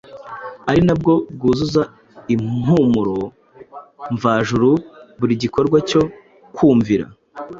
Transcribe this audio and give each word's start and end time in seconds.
ari 0.69 0.81
nabwo 0.87 1.13
bwuzuza 1.35 1.81
impumuro 2.33 3.17
mvajuru 4.15 4.69
buri 5.19 5.33
gikorwa 5.43 5.77
cyo 5.89 6.01
kumvira. 6.55 7.05